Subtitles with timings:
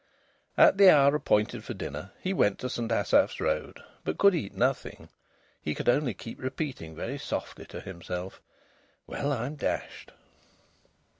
[0.57, 4.55] At the hour appointed for dinner he went to St Asaph's Road, but could eat
[4.55, 5.09] nothing.
[5.61, 8.41] He could only keep repeating very softly to himself,
[9.05, 10.11] "Well, I'm dashed!"